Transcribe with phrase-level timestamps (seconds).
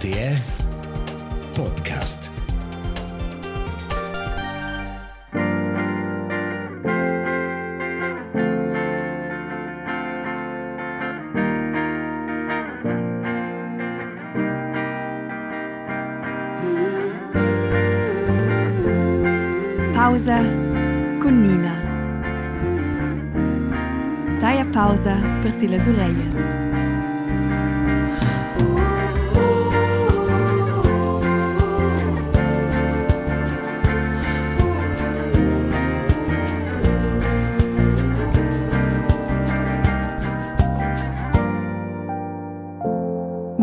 [0.00, 0.36] Arte je
[1.56, 2.30] podcast.
[19.94, 20.38] Pauza,
[21.22, 21.74] konina.
[24.40, 26.69] Ta je pauza, prsila zurejes.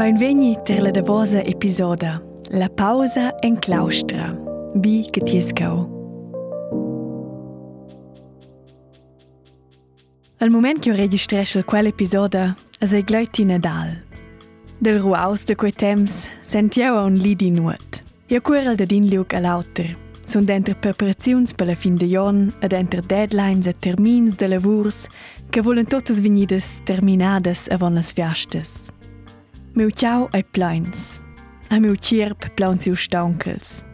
[0.07, 4.33] Benveni ter la davosa episoda La pausa en claustra.
[4.73, 5.81] Bi Getiescau.
[10.37, 14.01] Al moment che io registresce quell'episoda es è gleiti Nadal.
[14.77, 18.01] Del ruaus de quei temps sentiau un lidi nuot.
[18.27, 19.93] Io curel da din liuk all'auter.
[20.23, 25.09] Sun denter preparaziuns per la fin de jon ed enter deadlines e termins de lavurs
[25.49, 28.95] che volen totes venidas terminades avon las fiastes.
[29.77, 31.21] Meu ciao ai plains.
[31.69, 33.85] A meu cierp plauns iu staunkels.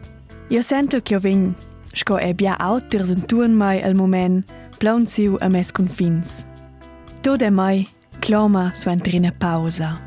[0.50, 1.54] Io sento che io vegn,
[1.94, 4.46] sco e bia auters en tuan mai al moment,
[4.80, 6.46] plauns iu a mes confins.
[7.22, 7.86] Tod e mai,
[8.22, 10.00] clama su entrina pausa.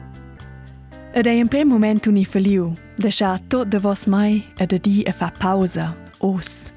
[1.12, 5.04] Ed è in prim moment uni feliu, deixa tot de vos mai ed a di
[5.06, 6.72] a fa pausa, os.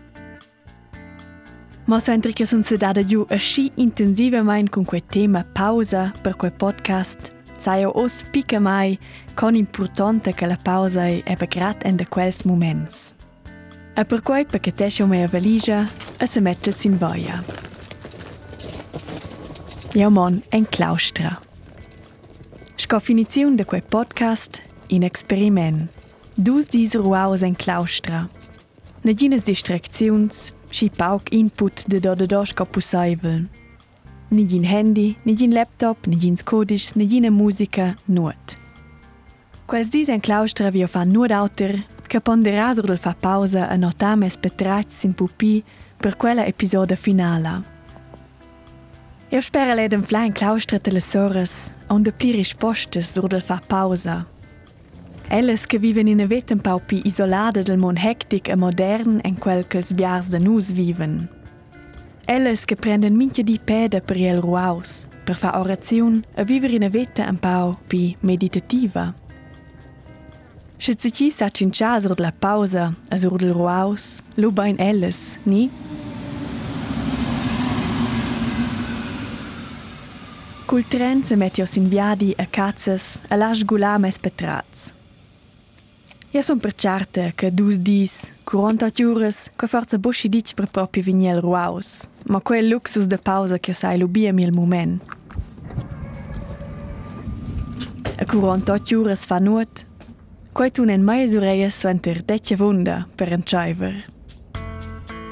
[1.85, 6.35] Ma so entri che sun sedada giù a sci intensivamente con quel tema pausa per
[6.35, 8.97] quel podcast, sai o os pica mai
[9.35, 13.13] con importante che la pausa è begrat en de quels moments.
[13.93, 15.85] E per quei pacchetescio mea valigia
[16.17, 17.43] e se mette in voia.
[19.93, 21.39] Io mon en claustra.
[22.75, 25.89] Sco finiziun de quei podcast in experiment.
[26.35, 28.29] Dus dis ruaus en claustra.
[29.01, 32.65] Negines distracziuns, schi pauk input de do de do sco
[34.29, 34.37] pussaivel.
[34.37, 38.57] Nigin handy, nigin laptop, nigin codis, nigina musica, nuot.
[39.65, 43.75] Quels dis en claustra vi fa nuot auter, che ponderà sur del fa pausa a
[43.75, 45.63] notar mes petrats in pupi
[45.97, 47.63] per quella episoda finala.
[49.31, 53.61] Io spero lei den fly in claustra tele soras, onde pli rispostes sur del fa
[53.67, 54.25] pausa.
[55.29, 59.37] Elles che viven in vet un pau pi isolada del mon hectic e modern en
[59.37, 61.29] quel che sbiars de nus viven.
[62.31, 66.87] Elles che prenden minche di peda per el ruaus, per fa oraziun e viver in
[66.87, 69.11] veta un pau pi meditativa.
[70.77, 75.39] Se si ci sa cincia sur la pausa e sur del ruaus, lu bain elles,
[75.45, 75.71] ni?
[80.67, 84.98] Cul tren se met jos in viadi a cazzas a las gula mes petrats.
[86.31, 91.39] Ja sunt perciarta că dus dis, curanta tiures, că forță boși dici pe propi viniel
[91.39, 92.07] ruaus.
[92.25, 95.01] Ma quel luxus de pausa că sai lubie mil moment.
[98.19, 99.85] A curanta tiures fa nuot,
[100.51, 104.05] quai tun en mai ureies suenter dece vunda per un chiver.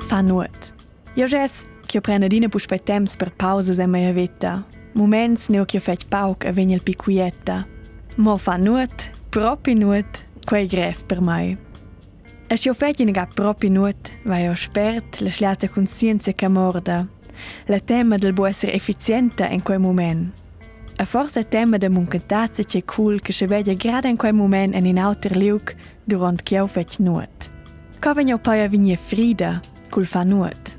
[0.08, 0.74] Fa nuot.
[1.16, 1.52] Io ges,
[1.86, 4.66] che prende dine pus pe temps per pausas e mai vita.
[4.92, 7.68] Moments neo che fec pauc a veniel picuieta,
[8.16, 11.58] Mo fa nuot, propi nuot, quei gref per mai.
[12.48, 16.48] E se io fec in ga propi nuot, vai io spert la schliata conscienza che
[16.48, 17.06] morda.
[17.66, 20.32] La tema del buo essere efficiente in quel moment.
[20.96, 24.86] A forse tema de muncantazza che cool che se vede grada in quel moment en
[24.86, 25.76] in auter liuk
[26.06, 27.50] durant che io fec nuot.
[28.00, 29.60] Co vegno poi a vigne frida,
[29.90, 30.78] cul fa nuot.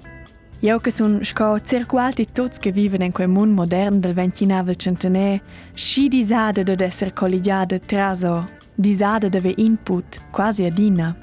[0.61, 5.41] Io che son sco circualti tots che viven in quel mondo modern del 29 centenè,
[5.75, 11.16] sci disade de esser collegiade traso, disade de ve input, quasi a dina.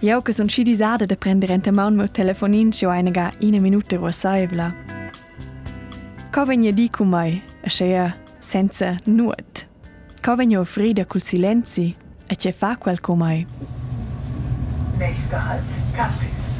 [0.00, 3.96] Io che son sci disade de prendere in mano meu telefonin scio einega ina minuta
[3.96, 4.74] rosaivla.
[6.30, 9.66] Co vegna di cu mai, a scea senza nuot.
[10.22, 11.94] Co vegna offrida col silenzi,
[12.26, 13.46] e che fa quel cu mai.
[14.98, 16.54] Nächster Halt, Cassis.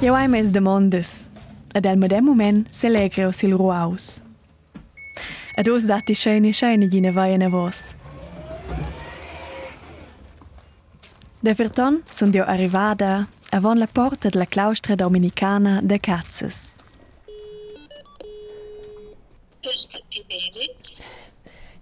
[0.00, 1.24] Io hai mes demandes,
[1.74, 4.20] ed el medem moment se legreo sil ruaus.
[5.56, 7.94] Ed os dati scheine scheine gine vai ne vos.
[11.42, 16.72] De Verton sunt eu arrivada avon la porta de la claustra dominicana de Cazes.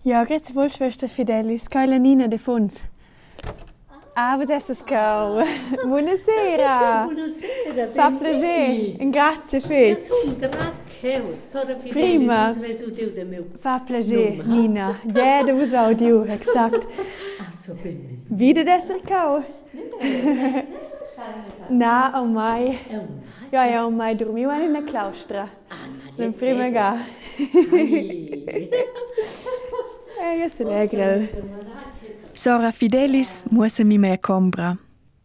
[0.03, 2.83] Ja, grüezi wohl, Schwester Fidelis, Keule Nina de Funz.
[4.15, 5.45] Ah, Aber das ist cool.
[5.89, 7.05] Buonasera.
[7.07, 7.91] Buonasera.
[7.91, 9.11] Fa piacere.
[9.11, 10.09] Grazie, Fitch.
[10.39, 10.88] Grazie.
[11.91, 12.55] Prima.
[13.55, 14.45] Piacere, Nummer.
[14.47, 14.97] Nina.
[15.15, 16.87] Ja, du musst auch du, exakt.
[17.41, 17.73] Ach so.
[17.73, 18.19] so bene.
[18.29, 18.65] Wieder
[19.07, 19.45] cau?
[21.69, 22.79] Na, oh mai.
[23.53, 25.49] Ja, ja, oh mai dormiu in una claustra.
[26.17, 27.05] Sem prima ga.
[30.37, 31.29] Io sono allegre.
[32.33, 34.77] Sora Fidelis muossa mi mea combra.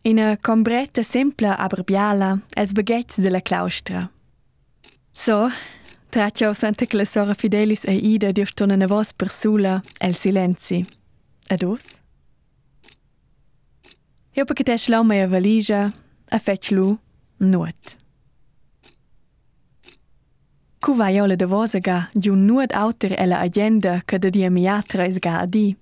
[0.02, 4.13] Ina combretta sempla aber biala, els baguettes de la claustra.
[5.16, 5.48] So,
[6.10, 10.86] traccio sente che la Sora Fidelis e Ida diostona na vos per sula el silenzi.
[11.50, 12.02] Ados?
[14.36, 15.94] Io perché te schlau mea valigia,
[16.30, 16.98] a fetch lu,
[17.38, 17.98] nuot.
[20.80, 24.30] Cu vai io le de vosa ga, giun nuot auter e la agenda che da
[24.30, 25.76] dia miatra es ga a di.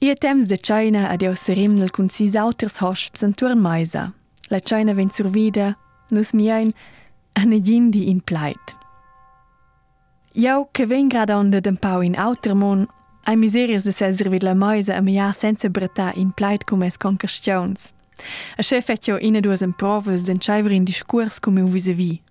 [0.00, 4.12] Ie temps de China ad eu serimnel cun sis auters hosps en turn meisa.
[4.50, 5.76] La China ven sur vida,
[6.10, 6.74] nus miein,
[7.34, 8.76] eine Jin, die ihn pleit.
[10.34, 12.88] Jou kewen grad an den Pau in Autermon,
[13.24, 16.96] ei miseries de Cäser vi la Mäuse am ja sense Bretta in pleit cum es
[16.98, 17.92] conquestions.
[18.58, 22.22] E chef et jo ine dues emprovers den Scheiverin di Skurs cum un vis vi.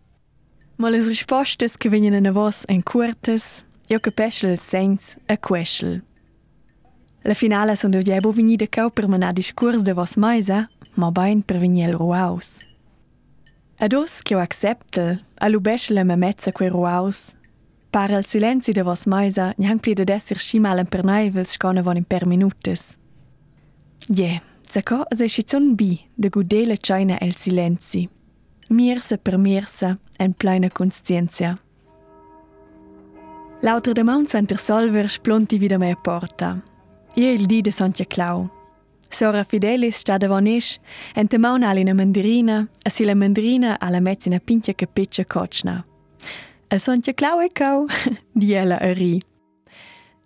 [0.77, 6.01] Mal es ripostes gewinien en vos en cuartes, jo kepechel sens a quechel.
[7.23, 11.41] La finale son de diebo vini de cau permanat discurs de vos maisa, ma bain
[11.41, 12.73] per viniel roaus.
[13.74, 13.80] Ruaus.
[13.80, 17.36] Ados che ho acceptel, a lubeschel me mezza quei ruaus,
[17.92, 21.98] par el silenzi de vos meisa, niang pli de desser schimalen per naivels scone von
[21.98, 22.98] in per minutes.
[24.10, 28.10] Je, zaco as escizon bi de gudele china el silenzi.
[28.70, 31.58] Mirse per mirse en pleina conscienzia.
[33.62, 36.62] L'autra de mauns venter solver splonti vida mea porta.
[37.16, 38.50] Ie il di de Santia Clau.
[39.13, 40.80] Sora Fidelis sta davon isch,
[41.15, 45.86] en te maun alina mandarina, a si la mandarina alla mezzina pintia capiccia cocna.
[46.68, 47.86] El Santia Clau e cau,
[48.33, 49.21] di ella a ri.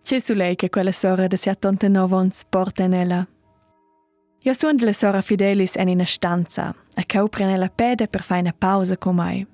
[0.04, 3.28] C'è su lei che quella sora de sia tonta novons porta in ella.
[4.44, 8.08] Io suon de la sora Fidelis en in a stanza, a cau prene la pede
[8.08, 9.46] per fare una pausa con mai.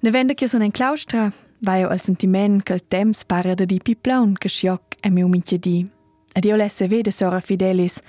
[0.00, 3.80] Ne vende che sono in claustra, vai al sentiment che il temps para da di
[3.82, 5.88] piplaun che scioc e mio mince di.
[6.36, 8.00] Ed io lesse vede sora Fidelis,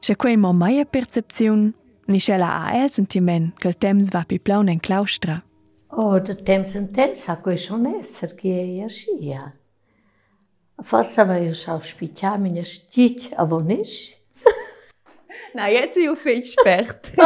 [0.00, 1.72] se quei mo mai a percepzion,
[2.06, 5.40] ni scella a el sentiment che il temps va piplaun in claustra.
[5.90, 9.54] Oh, de temps en temps a quei schon esser che è iarschia.
[10.82, 14.18] Forse va io schau spiccia mine stic a vonisch.
[15.54, 17.12] Na, jetzt io feit spert.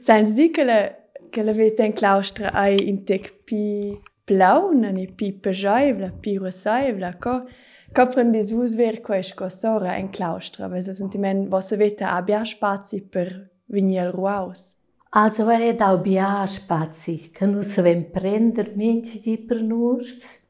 [0.00, 0.96] Sein Sie che le
[1.30, 7.16] che le vete in claustra ai in tec pi plaun, ni pi pejaivla, pi rosaivla,
[7.16, 7.50] co co
[7.92, 13.02] prendis vus ver quais co sora in claustra, weil se sentiment vossa vete abbia spazi
[13.02, 14.74] per venir al ruaus.
[15.10, 20.40] Also è da bia spazi, che nu se ven prender minci di per nus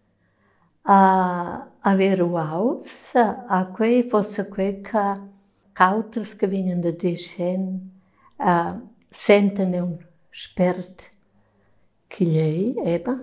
[0.82, 5.20] a a quei fosse quei ca
[5.72, 7.90] cauters che vinen de deschen
[8.36, 9.98] a senten un
[10.30, 11.10] spert
[12.06, 13.20] che lei eba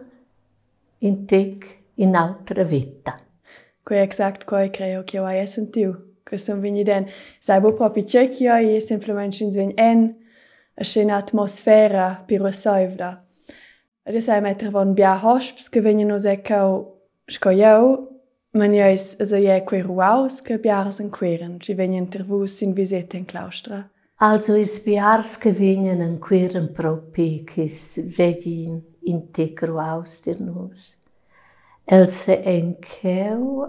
[1.00, 3.29] in tec in altra vita.
[3.90, 5.96] Quei exact quei creo che hai sentiu.
[6.24, 7.08] Questo veni den,
[7.40, 10.16] sai bo proprio che hai semplicemente sin ven en
[10.76, 13.26] a schöne atmosfera pi rosaivda.
[14.04, 18.08] Ed es sai metter von bia hosps che veni nos ecco scoiau,
[18.54, 23.18] man jes also je quei ruaus che biars en queren, ci veni intervus in visita
[23.18, 23.90] in claustra.
[24.18, 27.68] Also is biars che venen en queren propi che
[28.16, 30.99] vegin in tecro aus der nus.
[31.92, 32.76] else en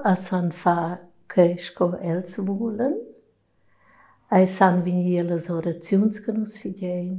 [0.04, 0.98] a san fa
[1.32, 2.98] këshko els vulen,
[4.28, 7.16] a i san vinjele zore ciunsken us figjein,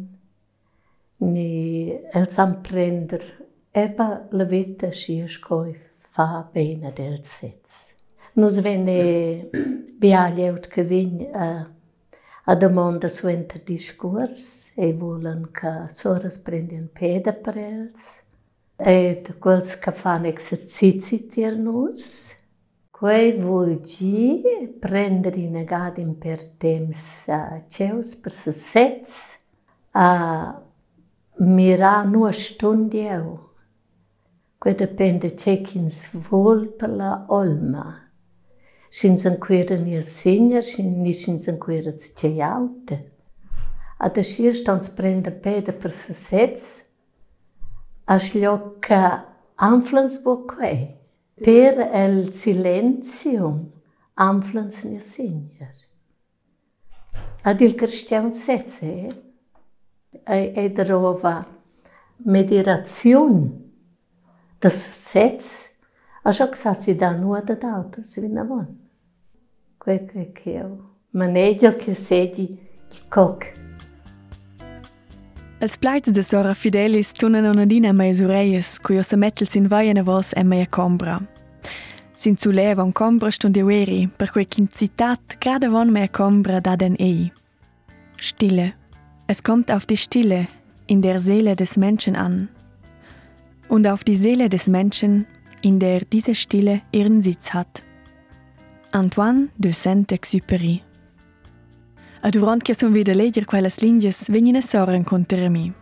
[1.20, 3.24] ni els am prender
[3.74, 5.74] eba levita shi shkoj
[6.14, 7.94] fa bene del sets.
[8.36, 9.50] Nus venne
[10.00, 11.66] bialjeut che vin a,
[12.46, 13.62] a domanda su enter
[14.76, 18.24] e volen ka sores prendien peda per els,
[18.84, 22.36] e quels che fan exercizi tier nus.
[22.90, 24.42] Quei vuol gi
[24.80, 29.38] prendere in gadin per temps a ceus per se sets
[29.92, 30.62] a
[31.38, 33.50] mira nu a stundieu.
[34.58, 38.10] Quei depende cechins vol per la olma.
[38.90, 43.12] Sin san quera ni segner, sin ni sin san quera ce aute.
[43.98, 46.14] A da schier stans prender peda per se
[48.12, 49.26] sets a schliocca
[49.56, 50.98] anflans bo quei.
[51.36, 53.72] Per el silenzium
[54.16, 55.76] anflans ni segner.
[57.44, 59.10] Ad il cristian sets, eh?
[60.26, 61.46] E, drova
[62.26, 63.50] medirazione
[64.60, 65.70] das sets,
[66.24, 68.78] a joc sa si da nu da d'autas vinavon.
[69.78, 70.90] quel che io.
[71.12, 72.60] Maneggio che sedi
[73.08, 73.61] il.
[75.62, 79.94] Els plaids de Sora Fidelis tunan onadina a meias ureias, cui se mettel sin vaia
[79.94, 81.20] na vos e meia combra.
[82.16, 86.08] Sin zu leva un combra stund eu eri, per quei kin citat grade von meia
[86.08, 87.32] combra da den ei.
[88.18, 88.74] Stille.
[89.28, 90.48] Es kommt auf die Stille
[90.88, 92.50] in der Seele des Menschen an.
[93.70, 95.28] Und auf die Seele des Menschen,
[95.62, 97.84] in der diese Stille ihren Sitz hat.
[98.92, 100.82] Antoine de Saint-Exupéry
[102.22, 105.74] a durant che son vede leger quellas lindies venine soren conter mi.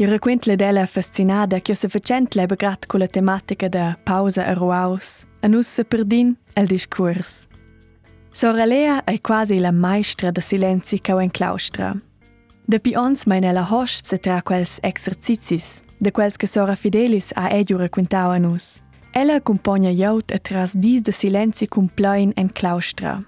[0.00, 4.54] I requentle della fascinada che se facent le begrat con la tematica da pausa a
[4.54, 7.46] ruaus, a nus se perdin el discurs.
[8.30, 11.96] Sora Lea è quasi la maestra da silenzi cau en claustra.
[12.64, 17.32] Da pi ons mein ella hosp se tra quels exercizis, de quels che Sora Fidelis
[17.34, 18.80] a edio requentau a nus.
[19.12, 23.24] Ella accompagna jaut a tras dis de silenzi cum plein en claustra.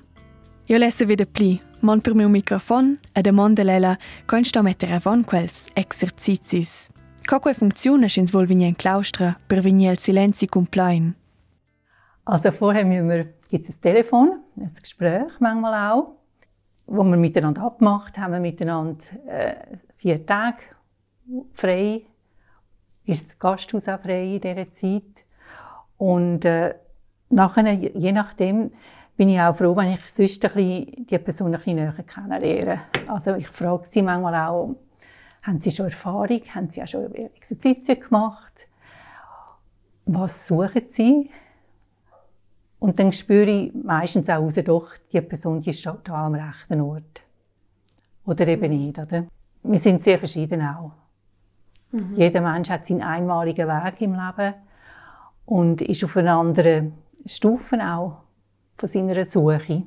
[0.68, 5.24] Io lesse vede pli, mon per meu microfon e demanda lela con sto mettere avon
[5.24, 6.90] quels exercicis.
[7.26, 11.14] Coque funziona schins vol vigni en claustra per vigni el silenzi cumplain.
[12.24, 16.16] Also vorher müssen wir, gibt es ein Telefon, ein Gespräch manchmal auch,
[16.86, 19.54] wo wir miteinander abgemacht haben, wir miteinander äh,
[19.96, 20.58] vier Tage
[21.54, 22.02] frei,
[23.04, 25.24] ist das Gasthaus auch frei in dieser Zeit.
[25.96, 26.74] Und äh,
[27.28, 28.70] nachher, je nachdem,
[29.20, 32.80] bin ich auch froh, wenn ich sonst ein bisschen die Person ein bisschen näher kennenlerne.
[33.06, 34.76] Also ich frage sie manchmal auch,
[35.42, 38.66] haben sie schon Erfahrung, haben sie auch schon Exerzitien gemacht,
[40.06, 41.28] was suchen sie?
[42.78, 46.80] Und dann spüre ich meistens auch raus, doch, die Person die ist da am rechten
[46.80, 47.22] Ort.
[48.24, 48.98] Oder eben nicht.
[48.98, 49.26] Oder?
[49.64, 50.92] Wir sind sehr verschieden auch.
[51.92, 52.16] Mhm.
[52.16, 54.54] Jeder Mensch hat seinen einmaligen Weg im Leben
[55.44, 56.94] und ist auf einer anderen
[57.26, 58.29] Stufe auch
[58.80, 59.84] von seiner Suche.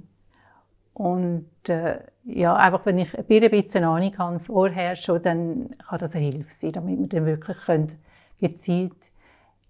[0.93, 6.15] Und äh, ja, einfach wenn ich ein bisschen Ahnung habe vorher schon, dann kann das
[6.15, 7.91] eine Hilfe sein, damit wir dann wirklich können
[8.39, 8.93] gezielt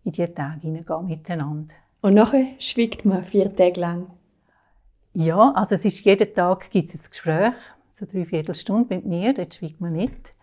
[0.03, 1.75] in diese Tage hineingehen miteinander.
[2.01, 4.07] Und nachher schweigt man vier Tage lang?
[5.13, 7.53] Ja, also es ist jeden Tag gibt es ein Gespräch,
[7.93, 10.33] so drei Viertelstunden mit mir, dort schweigt man nicht.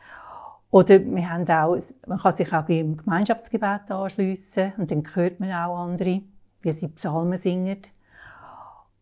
[0.70, 5.52] Oder wir haben auch, man kann sich auch beim Gemeinschaftsgebet anschliessen und dann hört man
[5.52, 6.22] auch andere,
[6.62, 7.82] wie sie Psalmen singen.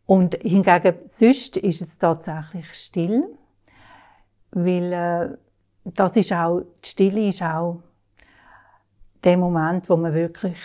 [0.08, 3.24] Und hingegen, sonst ist es tatsächlich still,
[4.52, 5.36] weil äh,
[5.84, 7.82] das ist auch, die Stille ist auch
[9.22, 10.56] der Moment, wo man wirklich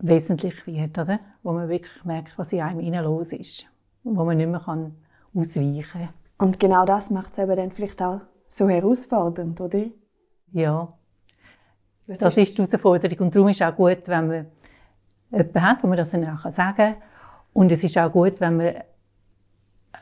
[0.00, 1.20] wesentlich wird, oder?
[1.44, 3.66] Wo man wirklich merkt, was in einem innen los ist.
[4.02, 4.96] Wo man nicht mehr kann
[5.32, 6.08] ausweichen kann.
[6.38, 9.84] Und genau das macht es eben dann vielleicht auch so herausfordernd, oder?
[10.50, 10.92] Ja.
[12.08, 13.18] Was das ist die Herausforderung.
[13.20, 14.46] Und darum ist es auch gut, wenn man
[15.30, 16.96] jemanden hat, wo man das dann auch sagen kann.
[17.56, 18.82] Und es ist auch gut, wenn man ein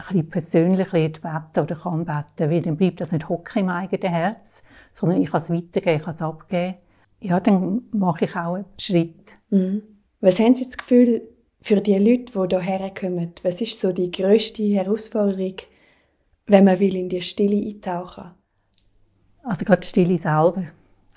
[0.00, 4.12] bisschen persönlich lernt beten oder kann beten, weil dann bleibt das nicht hocken im eigenen
[4.12, 6.74] Herz, sondern ich kann es weitergeben, ich kann es abgeben.
[7.20, 9.36] Ja, dann mache ich auch einen Schritt.
[9.50, 9.82] Mhm.
[10.20, 11.22] Was haben Sie das Gefühl
[11.60, 13.30] für die Leute, die hierher kommen?
[13.44, 15.54] Was ist so die grösste Herausforderung,
[16.46, 18.32] wenn man will in die Stille eintauchen
[19.44, 20.64] Also gerade die Stille selber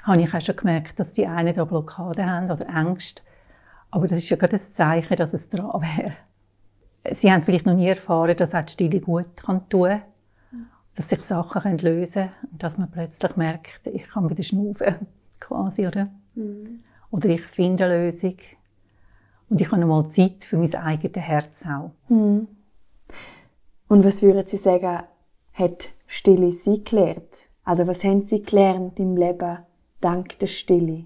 [0.03, 3.23] habe ich auch schon gemerkt, dass die einen da Blockaden haben oder Ängste.
[3.89, 6.13] Aber das ist ja gerade ein Zeichen, dass es dran wäre.
[7.11, 10.01] Sie haben vielleicht noch nie erfahren, dass auch die Stille gut kann tun kann.
[10.95, 14.95] Dass sich Sachen lösen können und dass man plötzlich merkt, ich kann wieder schnaufen,
[15.39, 16.09] quasi, oder?
[16.35, 16.79] Mhm.
[17.11, 18.37] Oder ich finde eine Lösung.
[19.49, 21.91] Und ich habe mal Zeit für mein eigenes Herz auch.
[22.09, 22.47] Mhm.
[23.87, 25.03] Und was würden Sie sagen,
[25.53, 27.47] hat Stille Sie gelernt?
[27.63, 29.59] Also was haben Sie gelernt im Leben
[30.01, 31.05] dank der Stille?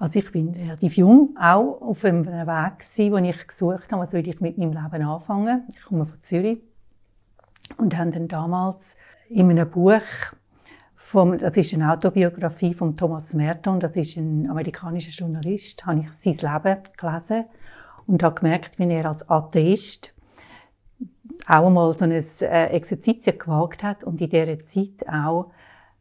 [0.00, 4.26] Also ich bin relativ jung, auch auf einem Weg wo ich gesucht habe, was will
[4.26, 5.68] ich mit meinem Leben anfangen.
[5.68, 6.58] Ich komme von Zürich
[7.76, 8.96] und habe dann damals
[9.28, 10.00] in einem Buch
[10.96, 16.12] vom, das ist eine Autobiografie von Thomas Merton, das ist ein amerikanischer Journalist, habe ich
[16.12, 17.44] sein Leben gelesen
[18.06, 20.14] und habe gemerkt, wie er als Atheist
[21.46, 25.52] auch einmal so ein äh, Exerzitien gewagt hat und in dieser Zeit auch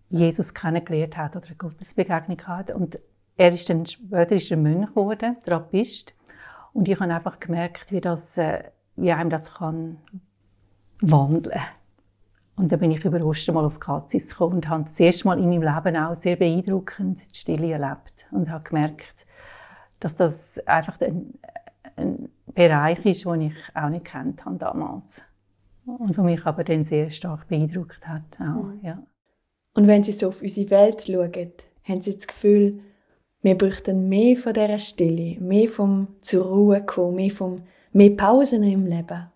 [0.08, 2.72] Jesus kennengelernt hat oder eine Gottesbegegnung hat.
[2.72, 2.98] Und
[3.40, 6.14] er ist dann später ist er Mönch geworden, Trappist.
[6.74, 8.64] Und ich habe einfach gemerkt, wie, das, äh,
[8.98, 9.98] wie einem das kann
[11.00, 11.62] wandeln
[12.58, 15.40] Und dann bin ich über Ostern mal auf Katzis gekommen und habe das erste Mal
[15.40, 18.28] in meinem Leben auch sehr beeindruckend die Stille erlebt.
[18.32, 19.26] Und habe gemerkt,
[20.02, 21.34] dass das einfach ein,
[21.96, 25.22] ein Bereich ist, den ich auch nicht kennt habe damals.
[25.86, 28.38] Und der mich aber dann sehr stark beeindruckt hat.
[28.42, 28.80] Auch, mhm.
[28.82, 29.02] ja.
[29.76, 31.54] Und wenn Sie so auf unsere Welt schauen,
[31.86, 32.82] haben Sie das Gefühl,
[33.42, 38.64] wir bräuchten mehr von dieser Stille, mehr vom zur Ruhe kommen, mehr, vom, mehr Pausen
[38.64, 39.32] im Leben.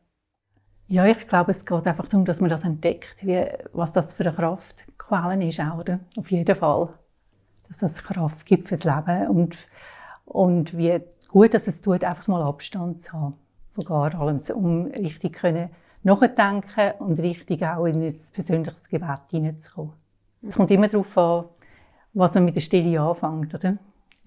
[0.88, 4.26] Ja, ich glaube, es geht einfach darum, dass man das entdeckt, wie, was das für
[4.26, 6.00] eine Kraftquelle ist, auch, oder?
[6.18, 6.90] Auf jeden Fall.
[7.68, 9.58] Dass das Kraft gibt fürs Leben und,
[10.26, 13.36] und wie gut dass es tut, einfach mal Abstand zu haben
[13.72, 15.70] von gar allem, um richtig können
[16.04, 19.94] nachdenken und richtig auch in ein persönliches Gebet hineinzukommen.
[20.46, 21.46] Es kommt immer darauf an,
[22.14, 23.78] was man mit der Stille anfängt, oder?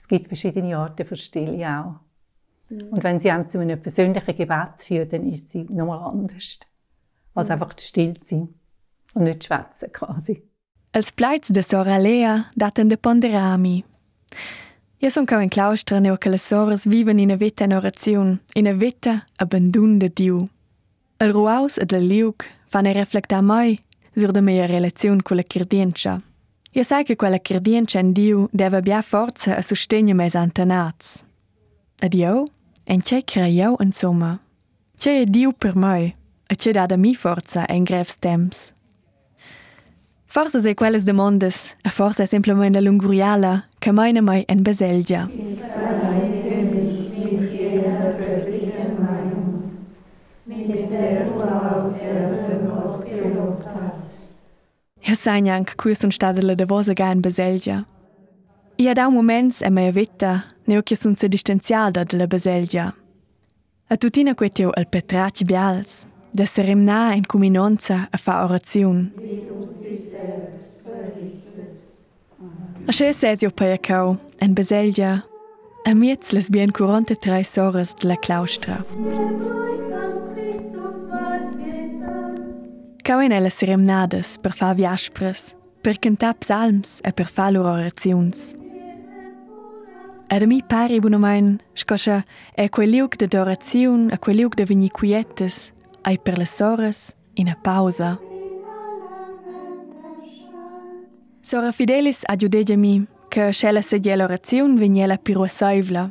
[0.06, 1.94] Es gibt verschiedene Arten von Stille auch.
[2.70, 2.88] Mhm.
[2.90, 6.60] Und wenn sie einem zu einem persönlichen Gebet führt, dann ist sie nochmal anders.
[7.34, 7.52] Als mhm.
[7.52, 8.48] einfach still sein
[9.14, 10.44] und nicht schwätzen quasi.
[10.92, 13.84] Als plaids de Sora Lea daten de Ponderami.
[15.02, 18.38] Io son cao in claustra neo che le soras viven in a vita in orazione,
[18.54, 20.48] in a vita abbandun de Dio.
[21.18, 23.76] El ruaus ed el liug fan e reflectar mai
[24.14, 26.22] sur de mia relazione con la kirdiencha.
[26.76, 31.25] Io sai che quella kirdiencha in Dio deve bia forza a sostegno mes antenats.
[31.99, 32.45] Ed io,
[32.85, 34.38] en c'è creiau insomma.
[34.99, 36.14] C'è è Dio per mai,
[36.47, 38.75] e c'è dada mi forza en grevs temps.
[40.26, 45.30] Forse se quelles demandas, a forse è semplicemente la lunguriala, che meine mai en beselgia.
[55.06, 57.84] Ja sai anche qui sono stata la devosa ga in beselgia.
[58.76, 62.92] I ad un moments e mia vita neo che sono se distanziata della beselgia.
[63.86, 69.12] A tutina quetio al petraci bials, da seremna in cuminonza a fa orazione.
[72.86, 75.25] A che sesio paiacau, en beselgia,
[75.84, 78.84] a miez les bien 43 horas de la claustra.
[83.06, 88.52] Cau in ella seremnadas per fa viaspres, per cantar psalms e per fa loro orazions.
[90.26, 94.64] Ed a mi pari buonomain, scoscia è quel liug de orazion, a quel liug de
[94.64, 95.72] vini quietes,
[96.02, 98.19] ai per le soras in a pausa.
[101.42, 106.10] Sora Fidelis aggiudegemi che scella sedia l'orazione veniela piruasaivla.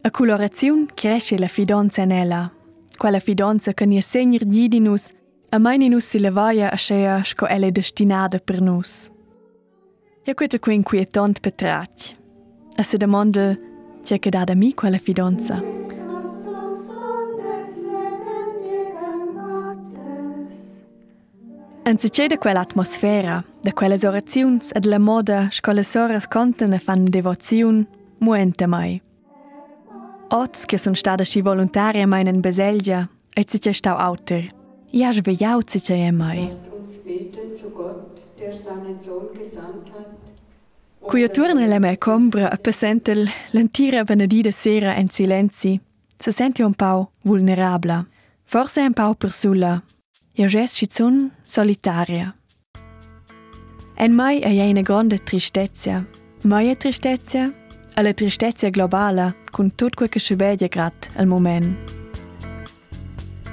[0.00, 2.50] A colorazione cresce la fidanza in ella,
[2.96, 5.18] quella fidanza che ne segner gidinus,
[5.52, 9.10] a mai nus si levaia a scea sco ella è destinata per nus.
[10.22, 12.12] E quetta qui inquietant petrac.
[12.76, 13.56] A se domanda,
[14.02, 15.60] c'è che da mi quella fidanza?
[21.82, 27.08] Anziché da quell'atmosfera, da quelle orazioni e della moda che le sorelle cantano e fanno
[27.08, 29.02] devozione, muente mai.
[30.28, 33.96] Oz che sono stata sci volontaria mai in Beselgia, e si c'è stau
[34.90, 34.98] autor.
[34.98, 36.52] Io ho svegliato si c'è mai.
[41.00, 43.14] Qui torna la mia combra a presente
[43.50, 45.80] l'antira benedita sera in silenzi,
[46.16, 48.06] si sente un po' vulnerabile,
[48.44, 49.82] forse un po' persulla,
[50.34, 52.34] io ges schizun solitaria.
[53.96, 56.06] En mai è una grande tristezza,
[56.42, 57.52] mai è tristezza,
[57.94, 61.98] è la tristezza globale, con tutto quel che si vede grat al momento.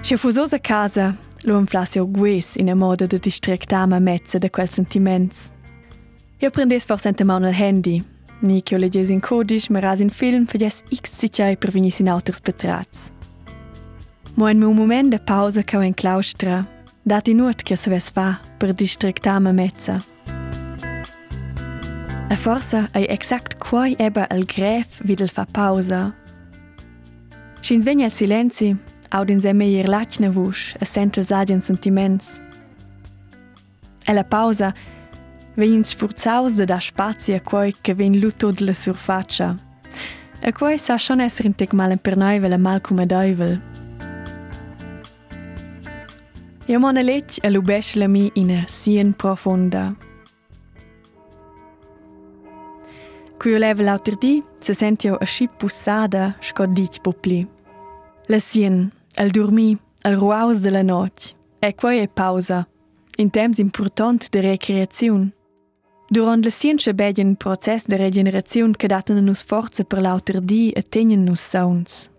[0.01, 5.35] Se fosse a casa, lo inflassio gues in modo di distractare mezza da quel sentimento.
[6.39, 8.03] Io prendes forse mano il handy,
[8.41, 11.95] ni che io legges in codice, ma ras in film, fages x sicai per venire
[11.99, 13.11] in altri spetrats.
[14.35, 16.65] Ma in un momento di pausa che ho in claustra,
[17.01, 20.03] dati nuot che se ves fa per distractare mezza.
[22.29, 26.13] A forsa è exact quai eba il gref videl fa pausa.
[27.61, 28.75] Schins vegna il silenzi,
[29.11, 32.41] aud in semme ir lachne vusch, a sente sagien sentiments.
[34.07, 34.73] E la pausa,
[35.55, 39.55] vegns sfurzaus de da spazi a quai che ven lutto de la surfaccia.
[40.43, 43.61] A quai sa schon esser in tec mal per noi vela mal come deuvel.
[46.67, 49.95] Io mona lec a lubescela mi in a sien profunda.
[53.37, 57.47] Qui io leva l'autordi, se sentio a sci pussada scod dic popli.
[58.27, 62.67] La sien, al dormi, al ruaus de la noc, e quai è pausa,
[63.17, 65.33] in temps important de recreazione.
[66.09, 71.23] Durant scienza beglia un process de regenerazione che daten nus forza per l'autordi e tegnen
[71.23, 72.09] nus sauns.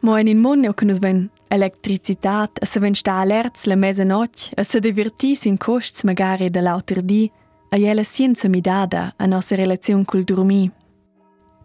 [0.00, 4.48] Ma in un mondo che nus ven electricitat, e se ven sta alerts la mezzanoc,
[4.56, 7.30] e se divertis in costs magari de l'autordi,
[7.70, 10.70] a jela scienza midada a nostra relazione col dormi.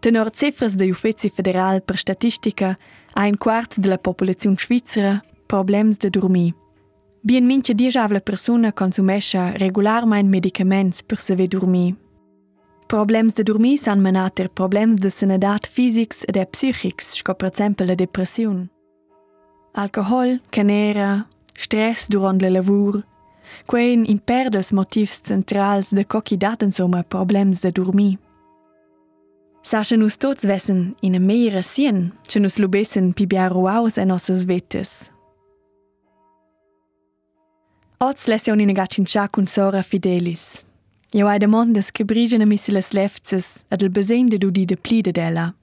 [0.00, 2.76] Tenor cefras de Ufezi federal per statistica
[3.12, 6.54] a un quart de la popolaziun svizzera problems de dormir.
[7.20, 11.96] Bien mincha diejavla persona consumescha regularmein medicaments per saver dormir.
[12.86, 17.94] Problems de dormir san menater problems de sanedat fisics ed psychics, sco per exemple la
[17.94, 18.70] depression.
[19.72, 23.04] Alcohol, canera, stress durant le lavur,
[23.66, 28.18] quein imperdas motivs centrals de cochi dat insomma problems de dormir.
[29.62, 34.44] Sascha nus tots vessen in a meira sien, che nus lubessen pi biaruaus e nossas
[34.44, 35.10] vettes.
[38.02, 40.64] Oz lesion in gacincia cun sora fidelis.
[41.12, 45.12] Io hai demandas che brigiano missi las lefzes ad il besen de dudi de plide
[45.12, 45.54] della.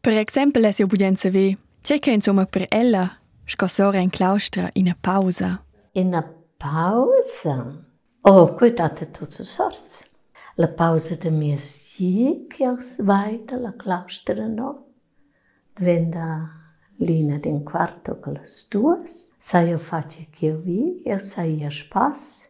[0.00, 3.10] Per exempel lesio budien saver, c'è che insomma per ella
[3.44, 5.64] scossora in claustra in a pausa.
[5.92, 6.22] In a
[6.56, 7.66] pausa?
[8.20, 10.06] Oh, cuidate tutte sorts.
[10.60, 11.94] La pausa de mies
[12.48, 14.86] che aus weiter la claustra no.
[15.78, 16.50] Venda
[16.96, 19.32] lina din quarto con las duas.
[19.38, 22.48] Sai io face che io vi, io sai io spas.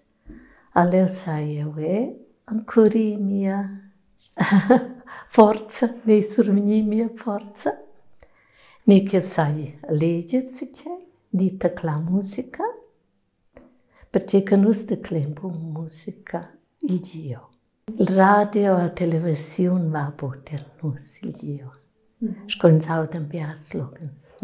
[0.73, 3.93] Alleo sai io e ancora mia
[5.29, 7.79] forza, ne surveni mia forza.
[8.85, 10.97] Ni che sai leggere se c'è,
[11.33, 12.65] ni tecla musica,
[14.09, 17.48] perché che non sta clempo musica il Dio.
[17.97, 20.65] Radio, televiziun, varbūt ir
[22.53, 24.35] Škonsautam bija atslūgums.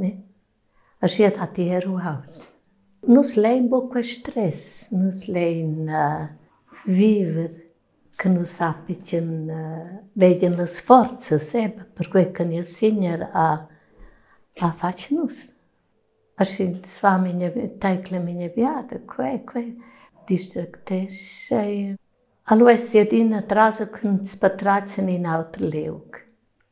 [1.05, 2.39] Aš iet atieru haus.
[3.05, 6.31] Nu slēm boko stres, nu slēm uh, øh,
[6.87, 7.51] vivir,
[8.17, 13.31] că nu sapic în uh, øh, vegen la sforță sebe, per cui când e senior
[13.33, 13.69] a,
[14.59, 15.53] a face nus.
[16.35, 19.75] Așa s-va mine, taicle mine viadă, cu e, cu e,
[20.25, 22.04] distractești
[22.49, 26.25] Allora si ad in atrasa con spatrazen in autre leug.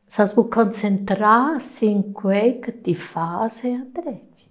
[0.04, 4.50] Sas bu concentrarsi in quei che ti fase a dreci.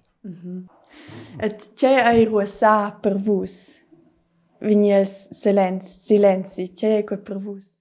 [1.36, 3.80] Et c'è ai ruassa per vus.
[4.58, 7.78] Vignes silenzi, silenzi, c'è quel per vus.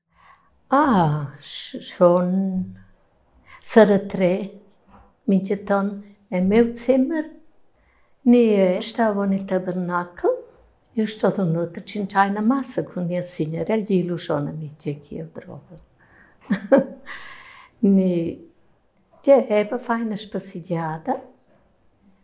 [0.68, 2.80] Ah, schon
[3.60, 4.62] sarà tre,
[5.26, 7.40] minceton, è meu zimmer.
[8.24, 10.51] Ne stavo nel tabernacolo,
[10.96, 15.24] Još što da unutra massa masa ko nije sinja, relji ilu žona mi će kije
[15.24, 15.80] odrobila.
[17.82, 18.40] Ni,
[19.22, 21.14] gdje heba uma špasidjada,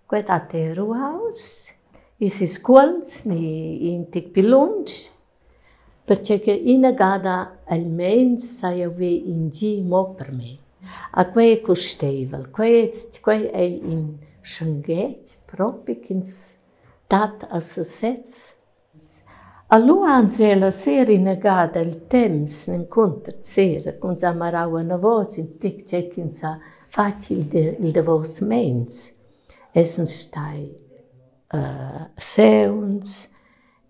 [0.08, 1.70] koja da teru aus,
[2.20, 4.92] i si skulms, ni intik pilunč,
[6.08, 10.58] perché ina gada almens saia vi in gi mo per me.
[11.12, 11.58] A quei é
[12.52, 16.58] quei quei in Schengen, proprio kins
[17.10, 18.57] dat sucesso,
[19.70, 24.32] Allura nżela seri negada l-temps nkun sera kun a
[24.84, 27.36] navos intik ċekin sa faċi
[27.82, 29.12] l-devos mens.
[29.76, 33.28] Essen stai uh, eh, seuns,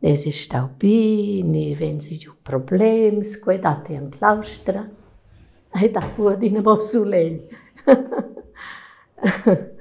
[0.02, 4.82] ne si stau bi, ne venzi giù problems, quei date in claustra,
[5.70, 7.56] e da pua di nevosu legno.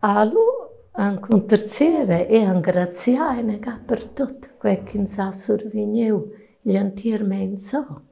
[0.00, 6.76] Alô anche un terziere e angrazia e nega per tutto quel che sa survigneu gli
[6.76, 8.02] antier men so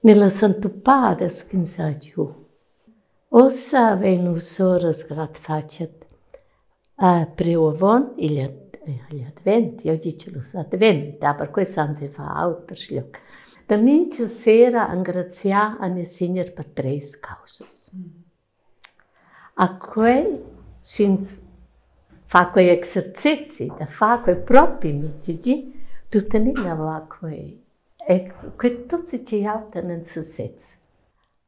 [0.00, 2.32] nella santupades che sa giù
[3.30, 6.06] ossa venus soras grat facet
[6.96, 8.40] a preovon gli,
[9.08, 13.20] gli adventi io dice lo adventi per questo si fa altro schluck
[13.66, 17.64] da mince sera angrazia a ne signor per tre cause
[19.54, 20.42] a quei
[22.30, 25.66] faco exerciții, da faco proprii metodi,
[26.08, 27.64] tu ne la cui,
[28.06, 30.00] e cui toți ce iaută în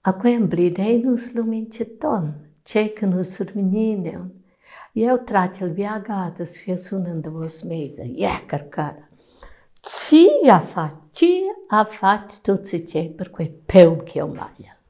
[0.01, 4.31] A Acoi în blidei nu slumin ce ton, cei că nu surminine.
[4.93, 9.07] Eu tracel viaga de și sun în devos meize, e cărcară.
[9.81, 11.27] Ce a fac, ce
[11.69, 14.81] a fac toți cei per cui peu că eu malia?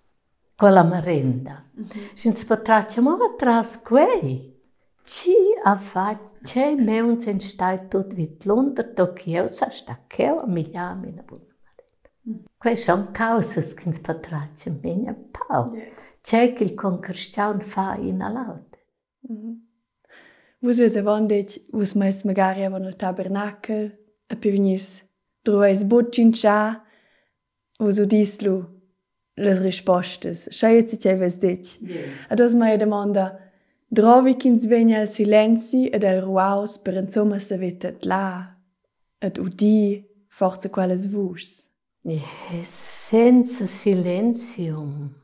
[0.56, 1.64] Con la merenda.
[1.74, 2.14] Mhm.
[2.14, 4.51] Și îți pătracem o tras cu ei
[5.64, 11.22] a face meunți în stai tot vit lunder, doc eu să stacheu a miliame în
[11.26, 12.38] bună mare.
[12.58, 15.76] Quei som causas când patrace minha pau.
[16.20, 18.86] Ce qu'il con cristian fa in alaute.
[20.58, 25.04] Vos vese vandet, vos mais magari avon al tabernakel, a pivnis,
[25.42, 26.86] druais bocin cha,
[27.78, 28.68] vos udislu,
[29.34, 31.66] les rispostes, schaiet si ce vesdet.
[32.28, 33.38] Ados mai demanda,
[33.92, 38.56] Drovi ch'ins vegna il silenzi ed el ruaus per insomma savetet là,
[39.18, 41.68] ed udi forza quelles vus.
[42.62, 45.14] Senza silenzium.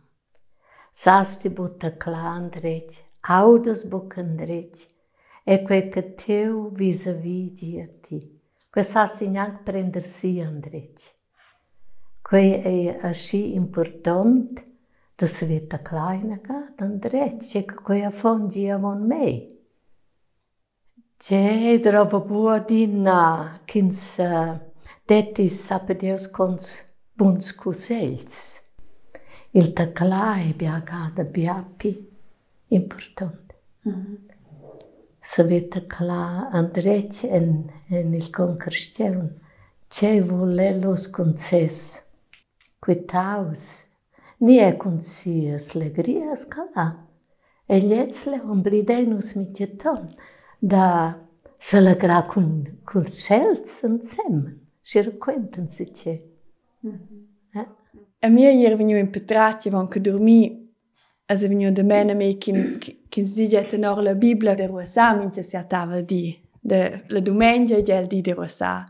[0.92, 4.86] Sasti butta clandrec, audas bucandrec,
[5.44, 7.54] e quel che teu vis-a-vis
[8.02, 8.40] ti.
[8.68, 11.14] Que sasti neanche prendersi andrec.
[12.20, 14.62] Que è asci important
[15.18, 19.48] do sveta kleinega, dan reče, kako je fondija von mej.
[21.18, 24.20] Če drobo bodi na kins
[25.08, 26.68] detis sapedeus kons
[27.18, 28.60] bunsku sels.
[29.58, 31.92] Il taklai biagada biapi
[32.70, 33.54] importante.
[33.84, 34.16] Mm -hmm.
[35.22, 39.30] Saveta kla andrec en, en il concrescevun,
[39.90, 42.02] ce volelos conces,
[42.80, 43.87] quitaus,
[44.40, 47.06] Ние consias legrias cada.
[47.68, 50.08] Elhetsle omblideinos mitjeton,
[50.60, 51.14] da
[51.58, 56.22] se legra kun, kun sjelsen zemmen, cirquenten sitje.
[58.22, 60.40] A minha ier veniu in petraatje van ke dormi,
[61.28, 62.78] as veniu de mene me kin,
[63.10, 66.22] kin ziget en or la Biblia de rosa, mintje si a tavel di,
[66.62, 68.84] de, la domenja gel di de rosa.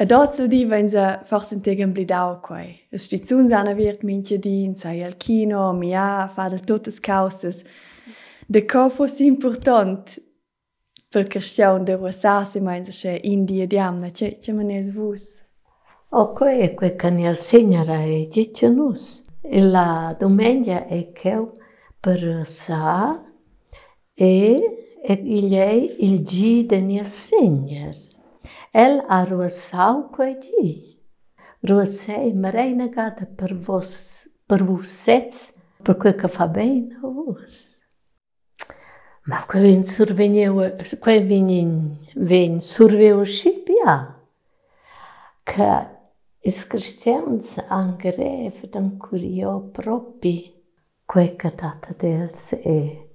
[0.00, 2.80] E dazu quando wenn se forsen tegen blidau quei.
[2.90, 7.64] Es die zun sana wird mintje din, sei al kino, mia, fa de totes causes.
[8.48, 10.18] De co fos important
[11.10, 14.90] per questione de USA si meinse che India diamna che che man es.
[16.08, 19.26] O que que cania segnara e dice nus.
[19.42, 21.52] E la domenica e cheu
[22.00, 23.22] per sa
[24.14, 24.62] e
[25.02, 27.04] e ilei il gi de nia.
[28.72, 30.98] El arrozal coedi.
[31.62, 35.52] Rosei marei negada per vos, per vossets,
[35.82, 37.56] per quel que fa bene a vos.
[39.26, 44.20] Ma que vin surveniu, que vin, vin surveu și pia,
[45.42, 45.86] că
[46.38, 50.52] is cristians angrev dan curio propi,
[51.04, 53.08] quei că tata dels e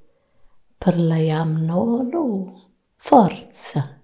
[0.78, 2.54] per la iam nolu
[2.96, 3.95] forza.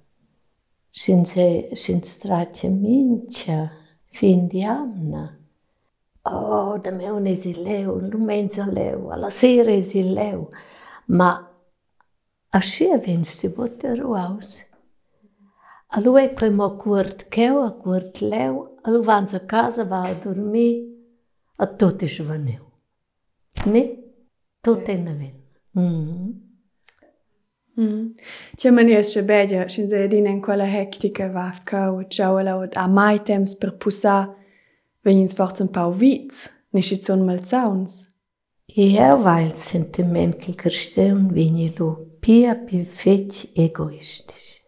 [0.91, 1.41] senza,
[1.73, 3.71] senza traccia mincia,
[4.10, 5.38] fin di amna.
[6.23, 10.49] Oh, da me un esileu, un mezzo leu, alla sera esileu,
[11.08, 11.49] ma
[12.49, 14.65] asci a vinsti botteru aus.
[15.93, 20.04] A lui poi mo cuort cheu, a cuort leu, a lui vanzo a casa, va
[20.04, 20.69] a dormi,
[21.56, 22.71] a tutti svaneu.
[23.65, 24.13] Ne?
[24.62, 25.43] Tutte in aven.
[25.71, 26.51] Mm -hmm.
[27.80, 28.12] Mm.
[28.60, 32.88] Če man jaz še bedja, še za edinen kola hektika varka, u čaula od a
[32.92, 34.26] majtem sprpusa,
[35.06, 38.04] venjins forcen pa u vic, niši con malcauns.
[38.76, 44.62] Ja, weil sentimental krštem, venji lu pia pi feć egoistisch.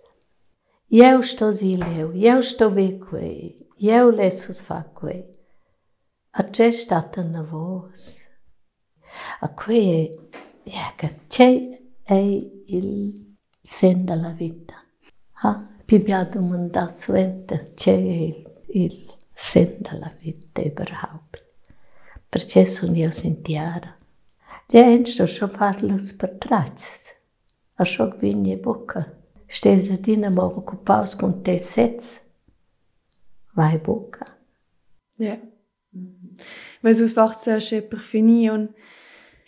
[0.92, 5.26] Eu estou zileu, eu estou vecuei, eu lesus facuei.
[6.32, 8.18] Acesta tână vos.
[9.40, 10.10] Acuie,
[10.64, 14.76] ia ja, că cei ei il senda la vita.
[15.44, 21.44] Ha pibiado man das venta c'è il, il senda la vita überhaupt.
[22.30, 23.96] Perché sono io sentiara.
[24.68, 27.12] Gente so farlo per trazz.
[27.76, 29.22] A so vigne bocca.
[29.46, 32.20] Stesa dinamo occupaus con te sets.
[33.54, 34.26] Vai bocca.
[35.16, 35.40] Ja.
[35.90, 36.36] Mhm.
[36.82, 38.76] Vă sus forță și perfinion.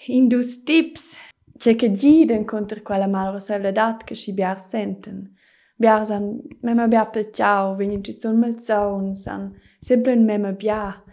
[0.05, 1.15] Indus tips
[1.57, 5.33] c'è che giden contro quella malrosevledat che si biar senten.
[5.77, 11.03] Biar san mema bia pel ciao, venin ci son mal zaun, san sempre mema bia.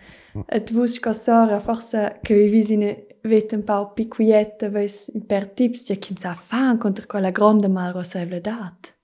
[0.48, 5.82] Et vus co sora forza che vi visine vet un pau piquietta ves per tips
[5.82, 8.94] c'è chi sa fan contro quella grande malrosevledat.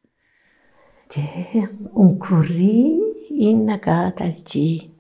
[1.93, 2.99] Un curri
[3.31, 4.91] innagada al G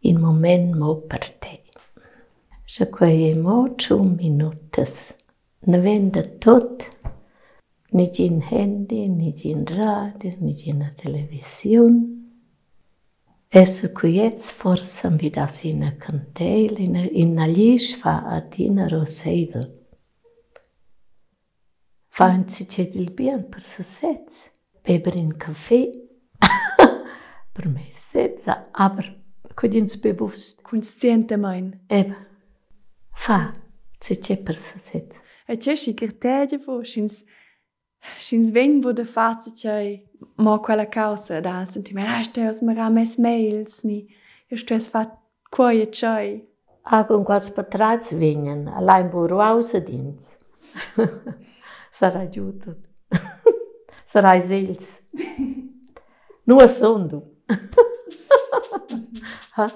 [0.00, 1.62] in moment mo per te.
[2.64, 5.14] Se quei mo ciu minutas
[5.66, 6.88] venda tot,
[7.92, 12.16] ni gin handy, ni gin radio, ni gin a television.
[13.52, 18.24] E se quiets forse am vidas in a cantel, in a, in a lish fa
[18.26, 19.66] a tina roseivel.
[22.08, 24.50] Fa un cicet il bien per se sets,
[24.82, 25.90] beber in caffè,
[27.52, 29.18] per me senza, aber
[29.54, 30.62] codins bewusst.
[30.62, 31.84] Consciente mein.
[31.88, 32.16] Eben.
[33.12, 33.52] Fa,
[33.98, 35.14] se c'è per se set.
[35.50, 37.24] E c'è si carteggia po, scins...
[38.18, 40.00] Scins ven bu de fazza c'è
[40.36, 44.06] mo quella causa da al sentimento, ah, steus mara mes mails, ni,
[44.46, 45.10] e steus fat
[45.50, 46.40] quoie c'è.
[46.82, 50.38] Ah, con quals patrats vegnan, alla in buruausa dins.
[51.90, 52.76] Sarà giuto.
[54.04, 55.02] Sarà esils.
[56.46, 57.22] Nu assundu.
[59.56, 59.66] ha?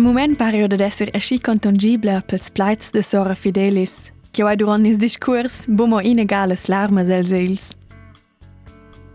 [0.00, 4.96] Moment pare ad esser aschi contongibile pels plaids de Sora Fidelis, che hai durant il
[4.96, 7.76] discurs bomo inegales larmes els els.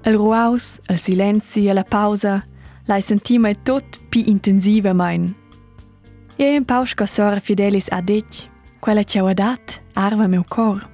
[0.06, 2.44] Il ruaus, il silenzi e la pausa,
[2.86, 5.34] lai senti mai tot pi intensiva mein.
[6.38, 8.48] E un paus ca Sora Fidelis ha dit,
[8.80, 10.88] quella che ha dat arva meu cor.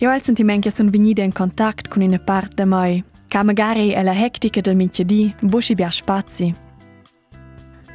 [0.00, 3.42] Io ho il sentimento che sono venuta in contatto con una parte di me, che
[3.42, 6.68] magari è la hectica del minchiedì, busci bia spazi.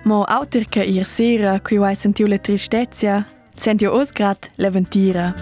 [0.05, 5.33] Mo autirca ir sera cui vai sentiu la tristezia, sentiu osgrat la ventira.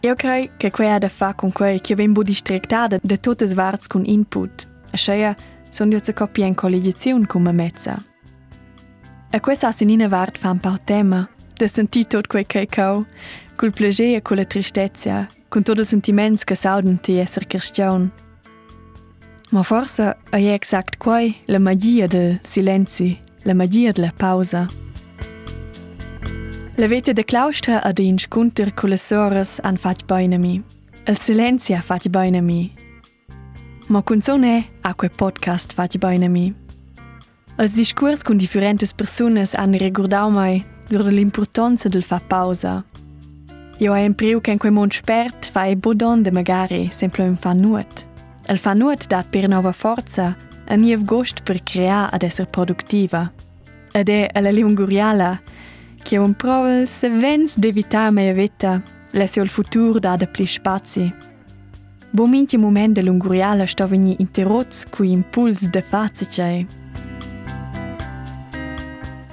[0.00, 3.46] Io crei che quei ha da fa con quei che ven bu districtada da tutte
[3.46, 4.66] svarts con input.
[4.92, 5.36] A scheia
[5.68, 8.02] son dio ze copia in collegizion come mezza.
[9.30, 13.04] A questa sinina vart fa un pau tema, de sentir tot quei che cau,
[13.56, 17.46] col plagea e con la tristezia, con tot il sentiments che sauden ti esser.
[19.50, 24.68] Ma forse je exact quai la magia del silenzi, la magia della pausa.
[26.76, 30.62] La vete de claustra ad in scunter con le sores an fac boinami.
[31.06, 32.72] Il silenzio fac boinami.
[33.88, 36.54] Ma canzone a quel podcast fac boinami.
[37.58, 42.84] Il discurs con differenti persone hanno ricordato mai sull'importanza del fa pausa.
[43.78, 47.36] Io jo ho imparato che in quel mondo spert fai bodon de magari sempre un
[47.36, 48.09] fa nuot.
[48.50, 50.32] El fa nuot dat per nova forza
[50.66, 53.30] a niev gost per crear ad esser productiva.
[53.92, 55.38] Ed è alla lunguriala
[56.02, 58.82] che un prova se vens d'evitar mea vita,
[59.12, 61.14] lesse il futuro da de pli spazi.
[62.10, 66.66] Bo minche moment de lunguriala sto veni interrots cui impuls de facicei.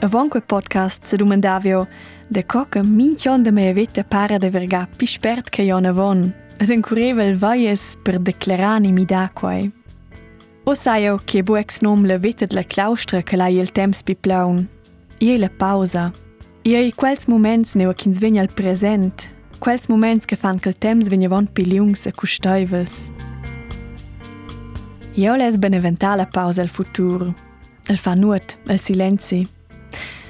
[0.02, 1.88] Avon quel podcast se domandavio
[2.28, 6.47] de coca minchion de mea vita para de verga pi spert che io avon, ed
[6.66, 9.72] incurreva il vaies per declarani mi da quai.
[10.64, 14.02] O saio che bu ex nom la vita de la claustra che lai il temps
[14.04, 14.68] pi plaun.
[15.20, 16.12] Ie la pausa.
[16.64, 21.08] Ie quels moments neo ch'ins vegna al present, quels moments che fan che il temps
[21.08, 23.12] vegna von pi lungs e custaivels.
[25.14, 27.34] Io les beneventà la pausa al futur.
[27.88, 29.48] El fa nuot, el silenzi.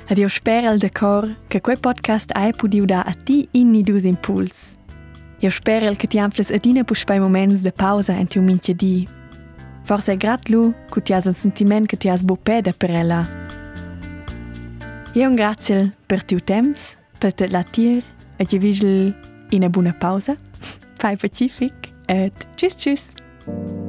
[0.08, 4.04] Ed io spero al decor che quel podcast hai podiu da a ti inni dus
[4.04, 4.78] impuls.
[5.40, 9.08] Io spero che ti anfles adina pus bei moments de pausa en tiu minche di.
[9.84, 13.26] Forse è grat lu che ti has un sentiment che ti has bopeda per ella.
[15.14, 18.04] Io un grazie per tiu temps, per te la tir,
[18.38, 19.16] e ti vigil
[19.50, 20.36] in a buona pausa.
[20.98, 23.87] Fai pacific, et tschüss tschüss.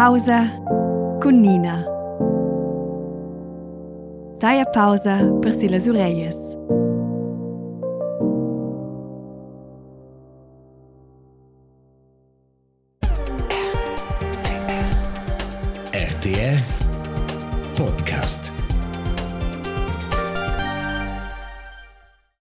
[0.00, 0.44] Pausa
[1.22, 1.86] com Nina.
[4.40, 6.56] Deine Pausa, Priscila Sureias.